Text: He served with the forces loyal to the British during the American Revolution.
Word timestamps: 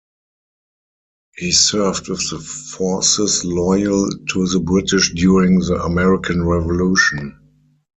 He 1.37 1.51
served 1.51 2.09
with 2.09 2.27
the 2.31 2.39
forces 2.39 3.45
loyal 3.45 4.09
to 4.09 4.47
the 4.47 4.59
British 4.59 5.13
during 5.13 5.59
the 5.59 5.75
American 5.83 6.43
Revolution. 6.43 7.39